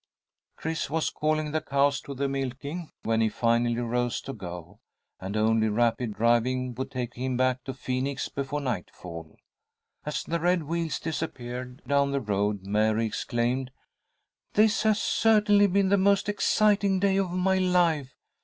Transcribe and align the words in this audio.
Chris 0.55 0.89
was 0.89 1.11
calling 1.11 1.51
the 1.51 1.61
cows 1.61 2.01
to 2.01 2.15
the 2.15 2.27
milking 2.27 2.89
when 3.03 3.21
he 3.21 3.29
finally 3.29 3.75
rose 3.75 4.19
to 4.19 4.33
go, 4.33 4.79
and 5.19 5.37
only 5.37 5.67
rapid 5.69 6.15
driving 6.15 6.73
would 6.73 6.89
take 6.89 7.13
him 7.13 7.37
back 7.37 7.63
to 7.63 7.71
Phoenix 7.71 8.27
before 8.27 8.59
nightfall. 8.61 9.37
As 10.03 10.23
the 10.23 10.39
red 10.39 10.63
wheels 10.63 10.99
disappeared 10.99 11.83
down 11.85 12.09
the 12.11 12.19
road, 12.19 12.63
Mary 12.65 13.05
exclaimed, 13.05 13.69
"This 14.53 14.81
has 14.81 14.99
certainly 14.99 15.67
been 15.67 15.89
the 15.89 15.97
most 15.97 16.27
exciting 16.27 16.99
day 16.99 17.17
of 17.17 17.29
my 17.29 17.59
life! 17.59 18.15